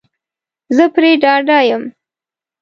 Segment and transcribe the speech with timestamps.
[0.75, 1.83] زه پری ډاډه یم